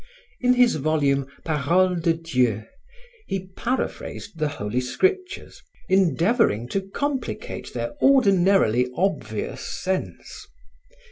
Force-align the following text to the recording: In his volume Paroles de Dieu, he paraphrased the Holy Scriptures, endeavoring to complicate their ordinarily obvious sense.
In 0.39 0.55
his 0.55 0.77
volume 0.77 1.27
Paroles 1.45 2.01
de 2.01 2.13
Dieu, 2.15 2.63
he 3.27 3.49
paraphrased 3.55 4.39
the 4.39 4.47
Holy 4.47 4.81
Scriptures, 4.81 5.61
endeavoring 5.89 6.67
to 6.69 6.81
complicate 6.81 7.71
their 7.75 7.93
ordinarily 8.01 8.87
obvious 8.97 9.61
sense. 9.61 10.47